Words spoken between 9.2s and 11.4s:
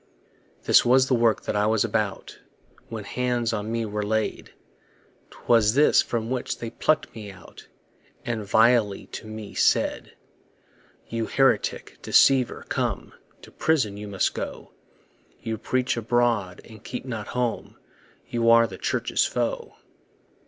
me said: You